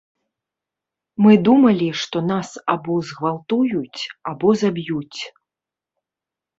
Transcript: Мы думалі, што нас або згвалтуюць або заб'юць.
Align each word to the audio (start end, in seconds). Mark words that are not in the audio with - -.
Мы 1.23 1.31
думалі, 1.49 1.89
што 2.05 2.17
нас 2.31 2.49
або 2.75 2.93
згвалтуюць 3.13 4.01
або 4.35 4.59
заб'юць. 4.67 5.21